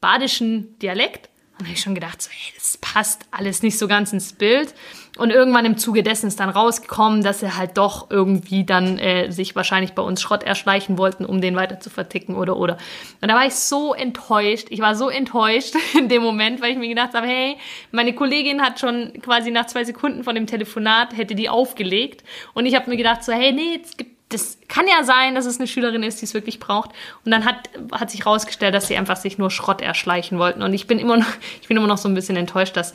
[0.00, 1.27] badischen Dialekt
[1.58, 4.74] und habe ich schon gedacht, so, hey, das passt alles nicht so ganz ins Bild.
[5.16, 9.32] Und irgendwann im Zuge dessen ist dann rausgekommen, dass sie halt doch irgendwie dann äh,
[9.32, 12.78] sich wahrscheinlich bei uns Schrott erschleichen wollten, um den weiter zu verticken oder oder.
[13.20, 14.68] Und da war ich so enttäuscht.
[14.70, 17.56] Ich war so enttäuscht in dem Moment, weil ich mir gedacht habe, hey,
[17.90, 22.22] meine Kollegin hat schon quasi nach zwei Sekunden von dem Telefonat hätte die aufgelegt.
[22.54, 25.46] Und ich habe mir gedacht so, hey, nee, es gibt das kann ja sein, dass
[25.46, 26.90] es eine Schülerin ist, die es wirklich braucht.
[27.24, 30.62] Und dann hat, hat sich herausgestellt, dass sie einfach sich nur Schrott erschleichen wollten.
[30.62, 31.26] Und ich bin immer noch,
[31.62, 32.94] ich bin immer noch so ein bisschen enttäuscht, dass,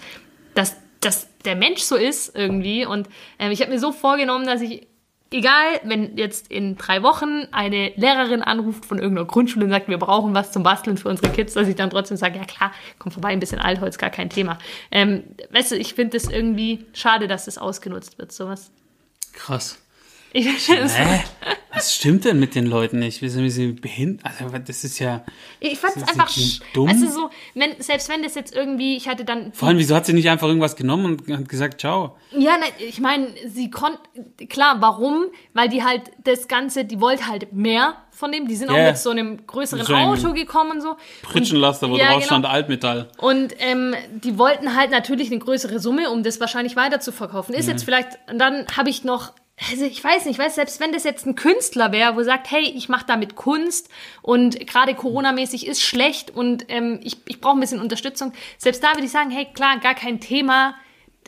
[0.54, 2.86] dass, dass der Mensch so ist irgendwie.
[2.86, 3.08] Und
[3.40, 4.88] äh, ich habe mir so vorgenommen, dass ich,
[5.32, 9.98] egal, wenn jetzt in drei Wochen eine Lehrerin anruft von irgendeiner Grundschule und sagt, wir
[9.98, 13.12] brauchen was zum Basteln für unsere Kids, dass ich dann trotzdem sage, ja klar, komm
[13.12, 14.60] vorbei, ein bisschen Altholz, gar kein Thema.
[14.92, 18.72] Ähm, weißt du, ich finde es irgendwie schade, dass das ausgenutzt wird, sowas.
[19.34, 19.83] Krass.
[20.34, 21.24] Ich, Hä?
[21.74, 23.22] Was stimmt denn mit den Leuten nicht?
[23.22, 24.26] Wie sind behindert?
[24.26, 25.24] Also, das ist ja.
[25.60, 26.32] Ich fand es einfach,
[26.74, 26.88] dumm?
[26.88, 30.06] also so, wenn, selbst wenn das jetzt irgendwie, ich hatte dann, Vor allem, wieso hat
[30.06, 32.16] sie nicht einfach irgendwas genommen und hat gesagt, ciao?
[32.32, 34.00] ja, ne, ich meine, sie konnte,
[34.50, 35.26] klar, warum?
[35.54, 38.76] Weil die halt das Ganze, die wollte halt mehr von dem, die sind Ja.
[38.84, 40.96] auch mit so einem größeren So ein Auto gekommen und so.
[41.24, 42.26] Pritschenlaster, wo ja, drauf genau.
[42.26, 43.10] stand Altmetall.
[43.18, 47.54] Und ähm, die wollten halt natürlich eine größere Summe, um das wahrscheinlich weiter zu verkaufen.
[47.56, 49.34] Ist jetzt vielleicht, und dann habe ich noch,
[49.72, 52.64] also ich weiß nicht, weiß selbst wenn das jetzt ein Künstler wäre, wo sagt, hey,
[52.76, 53.90] ich mache damit Kunst
[54.22, 58.34] und gerade Corona-mäßig ist schlecht und ähm, ich, ich brauche ein bisschen Unterstützung.
[58.58, 60.76] Selbst da würde ich sagen, hey, klar, gar kein Thema.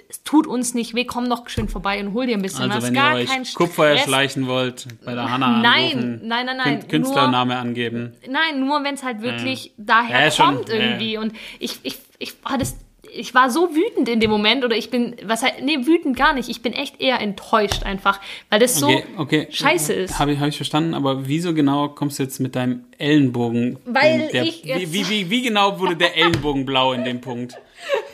[0.10, 2.78] Es tut uns nicht weh, komm doch schön vorbei und hol dir ein bisschen Also,
[2.78, 2.84] was.
[2.88, 6.58] wenn ihr gar euch kein Kupfer erschleichen wollt, bei der Hanna Nein, anrufen, nein, nein,
[6.58, 8.14] nein, Kün- Künstlername angeben.
[8.28, 10.76] Nein, nur wenn es halt wirklich daher Ja, schon, kommt ja.
[10.76, 11.18] irgendwie.
[11.18, 12.76] Und ich, ich, ich war das.
[13.18, 16.34] Ich war so wütend in dem Moment oder ich bin, was halt, nee, wütend gar
[16.34, 16.50] nicht.
[16.50, 19.48] Ich bin echt eher enttäuscht einfach, weil das so Okay, okay.
[19.50, 20.20] scheiße ist.
[20.20, 23.80] Habe ich, hab ich verstanden, aber wieso genau kommst du jetzt mit deinem Ellenbogen?
[23.86, 27.22] Weil der, ich wie, jetzt- wie, wie, wie genau wurde der Ellenbogen blau in dem
[27.22, 27.56] Punkt?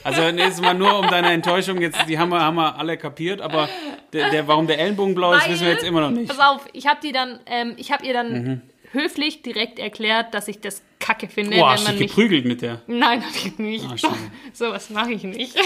[0.03, 3.41] Also jetzt mal nur um deine Enttäuschung, jetzt, die haben wir, haben wir alle kapiert,
[3.41, 3.69] aber
[4.13, 6.27] der, der, warum der Ellenbogen blau ist, wissen wir jetzt immer noch nicht.
[6.27, 8.61] Pass auf, ich habe die dann, ähm, ich habe ihr dann Mhm.
[8.93, 12.10] Höflich direkt erklärt, dass ich das Kacke finde, Boah, wenn hast man dich mich.
[12.12, 12.82] geprügelt mit der.
[12.88, 13.86] Nein, natürlich nicht.
[13.91, 14.15] Ah, schade.
[14.54, 15.58] so was mache ich nicht.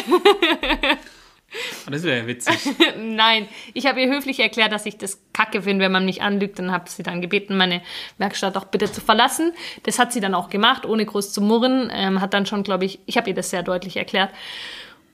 [1.85, 2.57] Ah, Das wäre ja witzig.
[2.97, 6.59] Nein, ich habe ihr höflich erklärt, dass ich das kacke finde, wenn man mich anlügt
[6.59, 7.81] und habe sie dann gebeten, meine
[8.17, 9.53] Werkstatt doch bitte zu verlassen.
[9.83, 11.91] Das hat sie dann auch gemacht, ohne groß zu murren.
[11.93, 14.31] Ähm, hat dann schon, glaube ich, ich habe ihr das sehr deutlich erklärt.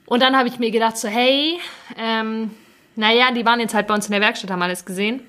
[0.06, 1.58] Und dann habe ich mir gedacht, so, hey,
[1.96, 2.50] ähm,
[2.96, 5.22] naja, die waren jetzt halt bei uns in der Werkstatt, haben alles gesehen.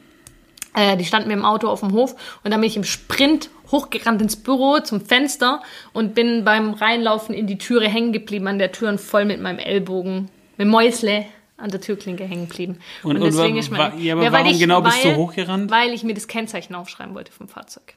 [0.76, 3.50] Äh, die standen mit dem Auto auf dem Hof und dann bin ich im Sprint
[3.72, 5.62] hochgerannt ins Büro zum Fenster
[5.94, 9.40] und bin beim Reinlaufen in die Türe hängen geblieben, an der Tür und voll mit
[9.42, 11.26] meinem Ellbogen, mit Mäusle
[11.58, 12.80] an der Türklinke hängen geblieben.
[13.04, 15.70] Und- und wa- ist wa- ja, aber warum genau bist du hochgerannt?
[15.72, 17.94] Weil ich mir das Kennzeichen aufschreiben wollte vom Fahrzeug.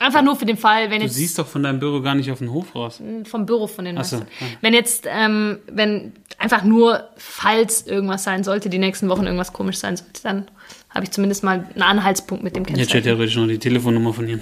[0.00, 2.28] Einfach nur für den Fall, wenn Du jetzt siehst doch von deinem Büro gar nicht
[2.32, 3.00] auf den Hof raus.
[3.26, 4.22] vom Büro von den Ach so, ja.
[4.60, 9.76] Wenn jetzt, ähm, wenn einfach nur, falls irgendwas sein sollte, die nächsten Wochen irgendwas komisch
[9.76, 10.48] sein sollte, dann
[10.94, 13.04] habe ich zumindest mal einen Anhaltspunkt mit dem Jetzt steht Kennzeichen.
[13.04, 14.40] theoretisch noch die Telefonnummer von ihr.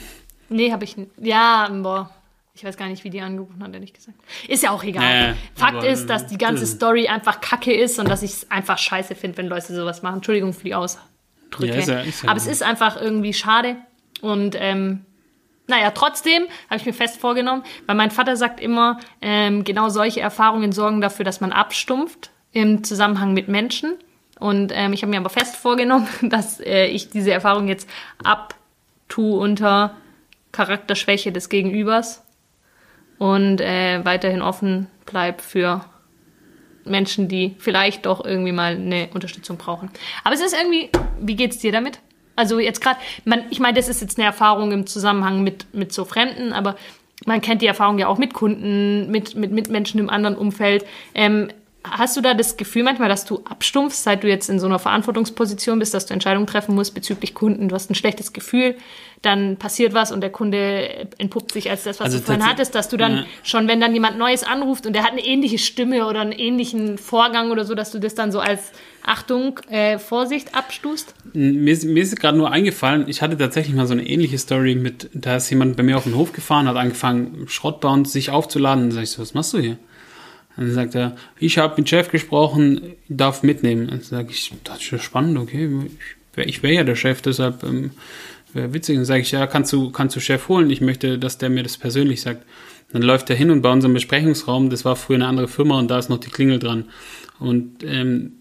[0.48, 1.10] Nee, habe ich nicht.
[1.18, 2.10] Ja, boah.
[2.54, 4.18] Ich weiß gar nicht, wie die angerufen hat, ehrlich gesagt.
[4.46, 5.30] Ist ja auch egal.
[5.32, 8.50] Nee, Fakt ist, dass die ganze das- Story einfach kacke ist und dass ich es
[8.50, 10.16] einfach scheiße finde, wenn Leute sowas machen.
[10.16, 11.66] Entschuldigung für die Ausdrücke.
[11.68, 13.76] Ja, ist ja- ist ja Aber es ist einfach irgendwie schade.
[14.20, 15.06] Und ähm,
[15.66, 20.20] naja, trotzdem habe ich mir fest vorgenommen, weil mein Vater sagt immer, ähm, genau solche
[20.20, 23.94] Erfahrungen sorgen dafür, dass man abstumpft im Zusammenhang mit Menschen.
[24.42, 27.88] Und ähm, ich habe mir aber fest vorgenommen, dass äh, ich diese Erfahrung jetzt
[28.24, 29.96] abtue unter
[30.50, 32.24] Charakterschwäche des Gegenübers
[33.18, 35.84] und äh, weiterhin offen bleib für
[36.84, 39.90] Menschen, die vielleicht doch irgendwie mal eine Unterstützung brauchen.
[40.24, 42.00] Aber es ist irgendwie, wie geht's dir damit?
[42.34, 42.98] Also jetzt gerade,
[43.50, 46.76] ich meine, das ist jetzt eine Erfahrung im Zusammenhang mit, mit so Fremden, aber
[47.26, 50.84] man kennt die Erfahrung ja auch mit Kunden, mit, mit, mit Menschen im anderen Umfeld.
[51.14, 51.48] Ähm,
[51.84, 54.78] hast du da das Gefühl manchmal, dass du abstumpfst, seit du jetzt in so einer
[54.78, 57.68] Verantwortungsposition bist, dass du Entscheidungen treffen musst bezüglich Kunden?
[57.68, 58.76] Du hast ein schlechtes Gefühl,
[59.20, 62.74] dann passiert was und der Kunde entpuppt sich als das, was Also du vorhin hattest,
[62.74, 63.24] dass du dann Ja.
[63.42, 66.98] schon, wenn dann jemand Neues anruft und der hat eine ähnliche Stimme oder einen ähnlichen
[66.98, 68.72] Vorgang oder so, dass du das dann so als
[69.04, 71.14] Achtung, äh, Vorsicht abstust?
[71.32, 74.74] Mir ist, mir ist gerade nur eingefallen, ich hatte tatsächlich mal so eine ähnliche Story
[74.74, 78.12] mit, da ist jemand bei mir auf den Hof gefahren, hat angefangen, Schrott bei uns
[78.12, 78.84] sich aufzuladen.
[78.84, 79.76] Dann sag ich so, was machst du hier?
[80.56, 83.88] Dann sagt er, ich habe mit Chef gesprochen, darf mitnehmen.
[83.88, 85.68] Dann sage ich, das ist ja spannend, okay.
[86.36, 87.90] Ich wäre wär ja der Chef, deshalb ähm,
[88.52, 88.98] wäre witzig.
[88.98, 90.70] Und sage ich, ja, kannst du, kannst du Chef holen?
[90.70, 92.44] Ich möchte, dass der mir das persönlich sagt.
[92.92, 95.90] Dann läuft er hin und bei unserem Besprechungsraum, das war früher eine andere Firma und
[95.90, 96.84] da ist noch die Klingel dran.
[97.38, 98.32] Und ähm,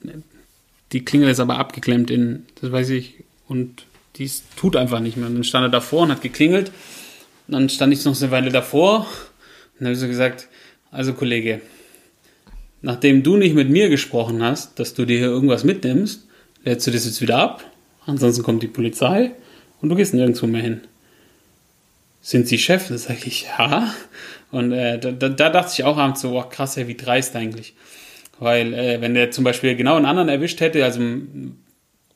[0.91, 3.85] die Klingel ist aber abgeklemmt in, das weiß ich, und
[4.17, 5.27] dies tut einfach nicht mehr.
[5.27, 6.71] Und dann stand er davor und hat geklingelt.
[7.47, 9.07] Und dann stand ich noch eine Weile davor und
[9.79, 10.47] dann habe so gesagt,
[10.91, 11.61] also Kollege,
[12.81, 16.27] nachdem du nicht mit mir gesprochen hast, dass du dir hier irgendwas mitnimmst,
[16.63, 17.63] lädst du das jetzt wieder ab.
[18.05, 19.31] Ansonsten kommt die Polizei
[19.81, 20.81] und du gehst nirgendwo mehr hin.
[22.21, 22.87] Sind Sie Chef?
[22.87, 23.93] Da sage ich, ja.
[24.51, 27.35] Und äh, da, da, da, dachte ich auch abends so, oh, krass, ey, wie dreist
[27.35, 27.73] eigentlich.
[28.39, 30.99] Weil, äh, wenn der zum Beispiel genau einen anderen erwischt hätte, also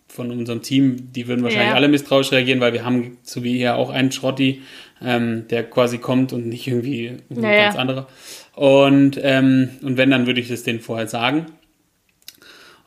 [0.08, 1.75] von unserem Team, die würden wahrscheinlich ja.
[1.75, 4.62] alle misstrauisch reagieren, weil wir haben, so wie hier, auch einen Schrotti,
[5.01, 7.65] ähm, der quasi kommt und nicht irgendwie ein naja.
[7.65, 8.08] ganz anderer.
[8.53, 11.47] Und, ähm, und wenn, dann würde ich das denen vorher sagen.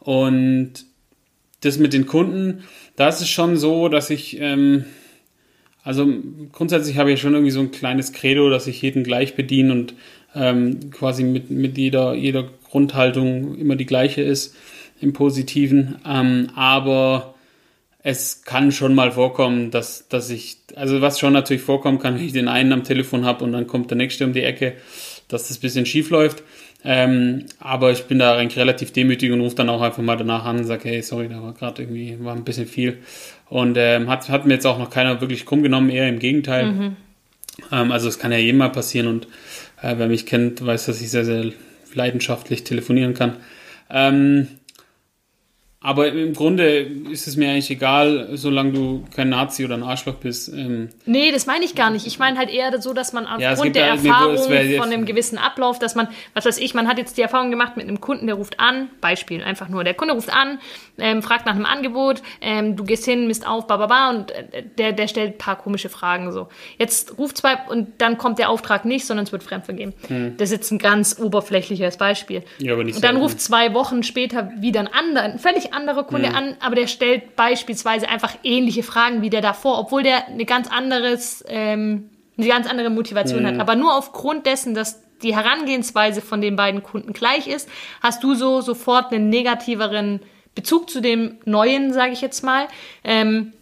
[0.01, 0.73] Und
[1.61, 2.65] das mit den Kunden,
[2.97, 4.85] da ist es schon so, dass ich, ähm,
[5.83, 6.07] also
[6.53, 9.95] grundsätzlich habe ich schon irgendwie so ein kleines Credo, dass ich jeden gleich bediene und
[10.35, 14.57] ähm, quasi mit, mit jeder, jeder Grundhaltung immer die gleiche ist
[15.01, 15.97] im Positiven.
[16.07, 17.35] Ähm, aber
[18.09, 22.25] es kann schon mal vorkommen, dass, dass ich, also was schon natürlich vorkommen kann, wenn
[22.25, 24.77] ich den einen am Telefon habe und dann kommt der nächste um die Ecke,
[25.29, 26.43] dass das ein bisschen schief läuft.
[26.85, 30.47] Ähm, aber ich bin da eigentlich relativ demütig und rufe dann auch einfach mal danach
[30.47, 32.97] an und sage, hey, sorry, da war gerade irgendwie, war ein bisschen viel.
[33.51, 36.67] Und ähm, hat, hat mir jetzt auch noch keiner wirklich krumm genommen, eher im Gegenteil.
[36.67, 36.97] Mhm.
[37.71, 39.27] Ähm, also es kann ja jedem mal passieren und
[39.83, 41.53] äh, wer mich kennt, weiß, dass ich sehr, sehr
[41.93, 43.37] leidenschaftlich telefonieren kann.
[43.91, 44.49] Ähm,
[45.81, 50.17] aber im Grunde ist es mir eigentlich egal, solange du kein Nazi oder ein Arschloch
[50.17, 50.49] bist.
[50.49, 52.05] Ähm nee, das meine ich gar nicht.
[52.05, 55.79] Ich meine halt eher so, dass man aufgrund ja, der Erfahrung von einem gewissen Ablauf,
[55.79, 58.35] dass man, was weiß ich, man hat jetzt die Erfahrung gemacht mit einem Kunden, der
[58.35, 60.59] ruft an, Beispiel einfach nur, der Kunde ruft an,
[60.99, 64.93] ähm, fragt nach einem Angebot, ähm, du gehst hin, misst auf, bababa, und äh, der,
[64.93, 66.49] der stellt ein paar komische Fragen so.
[66.79, 69.95] Jetzt ruft zwei und dann kommt der Auftrag nicht, sondern es wird fremdvergeben.
[70.09, 70.37] Hm.
[70.39, 72.43] Das ist jetzt ein ganz oberflächliches Beispiel.
[72.59, 76.05] Ja, aber nicht und dann ruft zwei Wochen später wieder ein anderer, ein völlig anderer
[76.05, 76.35] Kunde mhm.
[76.35, 80.69] an, aber der stellt beispielsweise einfach ähnliche Fragen wie der davor, obwohl der eine ganz
[80.69, 83.47] anderes, ähm, eine ganz andere Motivation mhm.
[83.47, 83.61] hat.
[83.61, 87.69] Aber nur aufgrund dessen, dass die Herangehensweise von den beiden Kunden gleich ist,
[88.01, 90.21] hast du so sofort einen negativeren
[90.55, 92.69] Bezug zu dem Neuen, sage ich jetzt mal.
[93.05, 93.53] Ähm,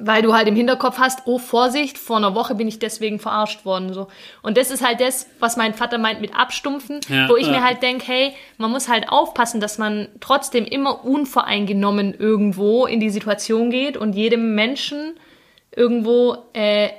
[0.00, 3.64] weil du halt im Hinterkopf hast, oh Vorsicht, vor einer Woche bin ich deswegen verarscht
[3.64, 4.08] worden so.
[4.42, 7.52] Und das ist halt das, was mein Vater meint mit abstumpfen, ja, wo ich ja.
[7.52, 13.00] mir halt denke, hey, man muss halt aufpassen, dass man trotzdem immer unvoreingenommen irgendwo in
[13.00, 15.14] die Situation geht und jedem Menschen
[15.74, 16.90] irgendwo äh,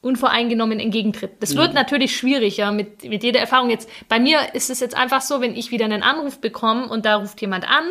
[0.00, 1.32] unvoreingenommen entgegentritt.
[1.40, 1.60] Das ja.
[1.60, 3.90] wird natürlich schwieriger mit, mit jeder Erfahrung jetzt.
[4.08, 7.16] Bei mir ist es jetzt einfach so, wenn ich wieder einen Anruf bekomme und da
[7.16, 7.84] ruft jemand an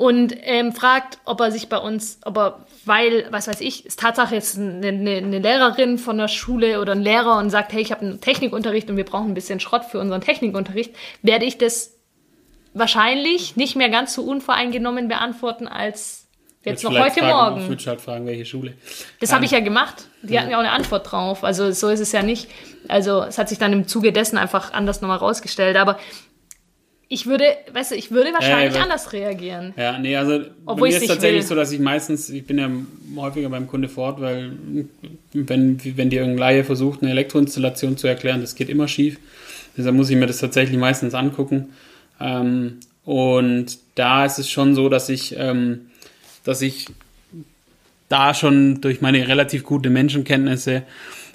[0.00, 4.00] und ähm, fragt, ob er sich bei uns, ob er, weil, was weiß ich, ist
[4.00, 7.82] Tatsache jetzt eine, eine, eine Lehrerin von der Schule oder ein Lehrer und sagt, hey,
[7.82, 11.58] ich habe einen Technikunterricht und wir brauchen ein bisschen Schrott für unseren Technikunterricht, werde ich
[11.58, 11.98] das
[12.72, 16.28] wahrscheinlich nicht mehr ganz so unvoreingenommen beantworten als
[16.64, 17.60] jetzt noch heute fragen, Morgen.
[17.64, 18.72] Ich würde halt fragen, welche Schule.
[19.20, 20.08] Das ähm, habe ich ja gemacht.
[20.22, 21.44] Die hatten ja auch eine Antwort drauf.
[21.44, 22.48] Also so ist es ja nicht.
[22.88, 25.76] Also es hat sich dann im Zuge dessen einfach anders nochmal rausgestellt.
[25.76, 25.98] Aber
[27.12, 29.74] ich würde, weißt du, ich würde wahrscheinlich ja, anders reagieren.
[29.76, 31.48] Ja, nee, also Obwohl bei mir ist tatsächlich will.
[31.48, 32.70] so, dass ich meistens, ich bin ja
[33.16, 34.52] häufiger beim Kunde fort, weil
[35.32, 39.18] wenn, wenn dir irgendein Laie versucht, eine Elektroinstallation zu erklären, das geht immer schief.
[39.76, 41.70] Deshalb muss ich mir das tatsächlich meistens angucken.
[42.20, 45.90] Ähm, und da ist es schon so, dass ich, ähm,
[46.44, 46.86] dass ich
[48.08, 50.84] da schon durch meine relativ gute Menschenkenntnisse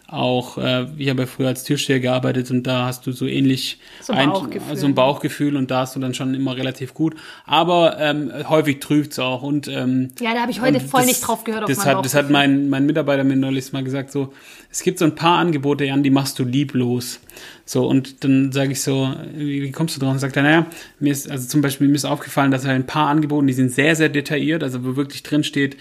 [0.08, 3.80] auch, äh, ich habe ja früher als Türsteher gearbeitet und da hast du so ähnlich
[4.02, 4.78] so ein, Bauchgefühl.
[4.78, 7.16] so ein Bauchgefühl und da hast du dann schon immer relativ gut.
[7.46, 9.42] Aber ähm, häufig trügt es auch.
[9.42, 11.68] Und, ähm, ja, da habe ich heute voll das, nicht drauf gehört.
[11.68, 14.32] Das, hat, das hat mein, mein Mitarbeiter mir neulich mal gesagt, so,
[14.70, 17.20] es gibt so ein paar Angebote, Jan, die machst du lieblos.
[17.66, 20.12] So, und dann sage ich so, wie, wie, kommst du drauf?
[20.12, 20.66] Und sagt er, naja,
[21.00, 23.72] mir ist, also zum Beispiel, mir ist aufgefallen, dass halt ein paar Angebote, die sind
[23.72, 25.78] sehr, sehr detailliert, also wo wirklich drin steht,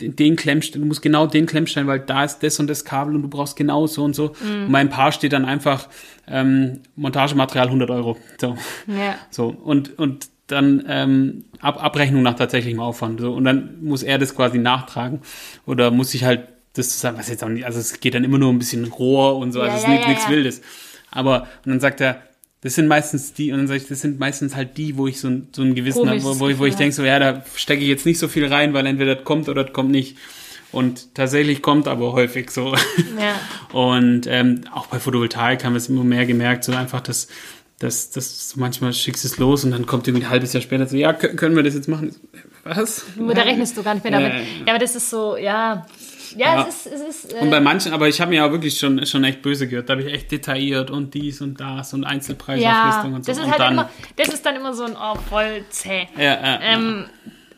[0.00, 3.22] den Klemmstein, du musst genau den Klemmstein, weil da ist das und das Kabel und
[3.22, 4.34] du brauchst genau so und so.
[4.42, 4.64] Mhm.
[4.64, 5.88] Und mein Paar steht dann einfach
[6.26, 8.16] ähm, Montagematerial 100 Euro.
[8.40, 9.16] So, ja.
[9.30, 13.20] so und und dann ähm, Ab Abrechnung nach tatsächlichem Aufwand.
[13.20, 15.20] So und dann muss er das quasi nachtragen
[15.64, 18.38] oder muss ich halt das zusammen, was jetzt auch nicht, also es geht dann immer
[18.38, 20.60] nur ein bisschen Rohr und so, also ja, es ist ja, nichts Wildes.
[21.10, 22.20] Aber und dann sagt er,
[22.64, 25.20] das sind meistens die, und dann sage ich, das sind meistens halt die, wo ich
[25.20, 27.44] so, ein, so ein Gewissen habe, wo, wo, ich, wo ich denke, so, ja, da
[27.54, 30.16] stecke ich jetzt nicht so viel rein, weil entweder das kommt oder das kommt nicht.
[30.72, 32.74] Und tatsächlich kommt aber häufig so.
[33.20, 33.38] Ja.
[33.78, 37.28] Und ähm, auch bei Photovoltaik haben wir es immer mehr gemerkt, so einfach, dass
[37.80, 40.96] dass das manchmal schickst es los und dann kommt irgendwie ein halbes Jahr später so,
[40.96, 42.14] ja, können wir das jetzt machen?
[42.62, 43.04] Was?
[43.18, 44.32] Da rechnest du gar nicht mehr damit.
[44.32, 45.84] Ja, ja aber das ist so, ja,
[46.32, 46.66] Ja, Ja.
[46.68, 49.04] es ist, es ist äh, Und bei manchen, aber ich habe mir ja wirklich schon,
[49.06, 49.88] schon echt böse gehört.
[49.88, 53.32] Da habe ich echt detailliert und dies und das und ja, Einzelpreisauflistung und so.
[53.32, 56.08] das ist halt dann, immer, das ist dann immer so ein, oh, voll zäh.
[56.16, 57.06] Ja, ja, Ähm,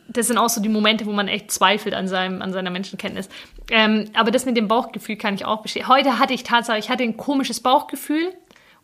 [0.08, 3.28] das sind auch so die Momente, wo man echt zweifelt an, seinem, an seiner Menschenkenntnis.
[3.70, 5.88] Ähm, aber das mit dem Bauchgefühl kann ich auch bestätigen.
[5.92, 8.32] Heute hatte ich tatsächlich, ich hatte ein komisches Bauchgefühl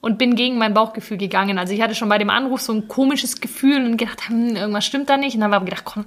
[0.01, 1.59] und bin gegen mein Bauchgefühl gegangen.
[1.59, 4.85] Also ich hatte schon bei dem Anruf so ein komisches Gefühl und gedacht, hm, irgendwas
[4.85, 5.35] stimmt da nicht.
[5.35, 6.07] Und dann habe ich gedacht, komm,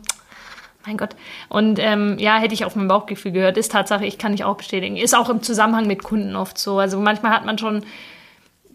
[0.86, 1.16] mein Gott.
[1.50, 3.58] Und ähm, ja, hätte ich auf mein Bauchgefühl gehört.
[3.58, 4.98] Ist Tatsache, ich kann ich auch bestätigen.
[4.98, 6.80] Ist auch im Zusammenhang mit Kunden oft so.
[6.80, 7.84] Also manchmal hat man schon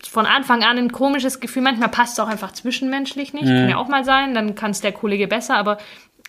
[0.09, 1.63] von Anfang an ein komisches Gefühl.
[1.63, 3.47] Manchmal passt es auch einfach zwischenmenschlich nicht.
[3.47, 4.35] Kann ja auch mal sein.
[4.35, 5.57] Dann kann es der Kollege besser.
[5.57, 5.79] Aber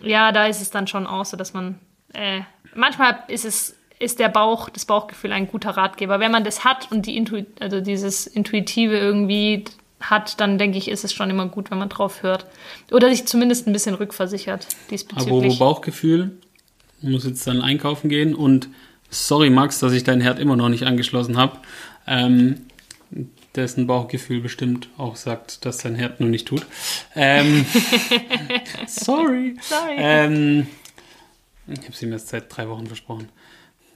[0.01, 1.79] ja, da ist es dann schon auch so, dass man.
[2.13, 2.41] Äh,
[2.75, 6.19] manchmal ist es ist der Bauch, das Bauchgefühl ein guter Ratgeber.
[6.19, 9.63] Wenn man das hat und die Intu also dieses Intuitive irgendwie
[10.01, 12.45] hat, dann denke ich, ist es schon immer gut, wenn man drauf hört.
[12.91, 15.59] Oder sich zumindest ein bisschen rückversichert diesbezüglich.
[15.59, 16.31] Bauchgefühl,
[17.01, 18.67] ich muss jetzt dann einkaufen gehen und
[19.09, 21.59] sorry Max, dass ich dein Herd immer noch nicht angeschlossen habe.
[22.07, 22.65] Ähm,
[23.55, 26.65] dessen Bauchgefühl bestimmt auch sagt, dass dein Herd nur nicht tut.
[27.15, 27.65] Ähm,
[28.87, 29.55] sorry.
[29.61, 29.95] Sorry.
[29.97, 30.67] Ähm,
[31.67, 33.29] ich habe es ihm erst seit drei Wochen versprochen.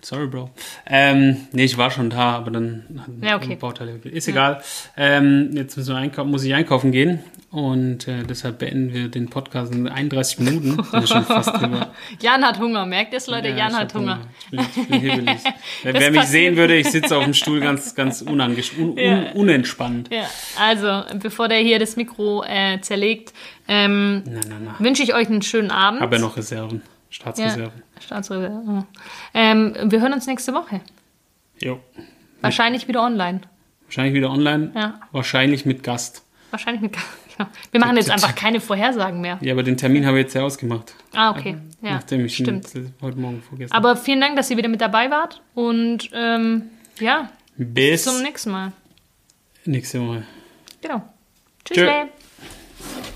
[0.06, 0.52] Sorry, Bro.
[0.86, 3.54] Ähm, nee, ich war schon da, aber dann hat Ja, okay.
[3.54, 4.00] ein Bauteil.
[4.04, 4.62] Ist egal.
[4.96, 9.32] Ähm, jetzt müssen wir einkaufen, muss ich einkaufen gehen und äh, deshalb beenden wir den
[9.32, 10.78] Podcast in 31 Minuten.
[12.22, 13.50] Jan hat Hunger, merkt es, Leute?
[13.50, 14.20] Ja, Jan hat hab Hunger.
[14.52, 15.26] Ich bin, ich bin.
[15.84, 18.98] Wer, Das mich sehen würde, ich sitze auf dem Stuhl ganz, ganz unangesch un, un,
[19.00, 19.32] Ja.
[19.34, 20.10] unentspannt.
[20.14, 23.34] Ja, also, bevor der hier das Mikro äh, zerlegt,
[23.68, 24.22] ähm,
[24.78, 26.02] wünsche ich euch einen schönen Abend.
[26.02, 26.84] Habe ja noch Reserven.
[27.18, 27.72] Ja.
[28.00, 28.64] Staatsreserve.
[28.68, 28.86] ja.
[29.34, 30.82] Ähm, wir hören uns nächste Woche.
[31.60, 31.80] Jo.
[32.42, 33.42] Wahrscheinlich wieder online.
[33.86, 34.72] Wahrscheinlich wieder online.
[34.76, 35.00] Ja.
[35.12, 36.24] Wahrscheinlich mit Gast.
[36.52, 36.98] Wahrscheinlich mit.
[37.38, 37.50] Genau.
[37.72, 39.38] Wir machen jetzt einfach keine Vorhersagen mehr.
[39.42, 40.96] Ja, aber den Termin habe ich jetzt ja ausgemacht.
[41.14, 41.58] Ah, okay.
[41.82, 42.94] Ja, nachdem ich ihn stimmt.
[43.02, 45.42] heute Morgen vergessen Aber vielen Dank, dass ihr wieder mit dabei wart.
[45.54, 48.72] Und ähm, ja, Bis zum nächsten Mal.
[49.66, 50.24] nächste Woche.
[50.82, 51.02] Genau.
[51.66, 51.76] Tschüss.
[51.76, 51.86] Tschö.
[51.88, 53.15] Tschüss.